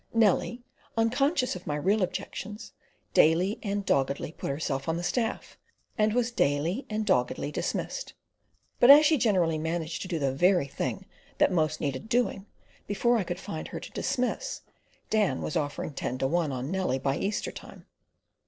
Nellie, 0.15 0.63
unconscious 0.97 1.55
of 1.55 1.67
my 1.67 1.75
real 1.75 2.01
objections, 2.01 2.73
daily 3.13 3.59
and 3.61 3.85
doggedly 3.85 4.31
put 4.31 4.49
herself 4.49 4.89
on 4.89 4.97
the 4.97 5.03
staff, 5.03 5.59
and 5.95 6.11
was 6.13 6.31
daily 6.31 6.87
and 6.89 7.05
doggedly 7.05 7.51
dismissed. 7.51 8.15
But 8.79 8.89
as 8.89 9.05
she 9.05 9.19
generally 9.19 9.59
managed 9.59 10.01
to 10.01 10.07
do 10.07 10.17
the 10.17 10.33
very 10.33 10.65
thing 10.65 11.05
that 11.37 11.51
most 11.51 11.79
needed 11.79 12.09
doing, 12.09 12.47
before 12.87 13.19
I 13.19 13.23
could 13.23 13.39
find 13.39 13.67
her 13.67 13.79
to 13.79 13.91
dismiss, 13.91 14.61
Dan 15.11 15.39
was 15.39 15.55
offering 15.55 15.93
ten 15.93 16.17
to 16.17 16.25
one 16.27 16.51
on 16.51 16.71
Nellie 16.71 16.97
by 16.97 17.17
Easter 17.17 17.51
time. 17.51 17.85